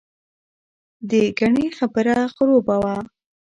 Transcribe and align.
دګنې 1.09 1.65
خبره 1.77 2.17
خروبه 2.33 2.75
وه. 2.83 2.95